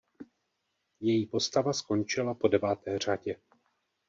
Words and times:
Její 0.99 1.25
postava 1.25 1.73
skončila 1.73 2.33
po 2.33 2.47
deváté 2.47 2.99
řadě. 2.99 3.35